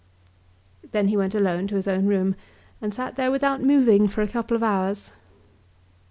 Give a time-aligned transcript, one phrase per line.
[0.93, 2.33] Then he went alone to his own room,
[2.81, 5.11] and sat there without moving for a couple of hours.